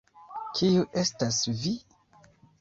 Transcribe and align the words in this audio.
Kiu 0.59 0.87
estas 1.01 1.43
vi? 1.61 1.75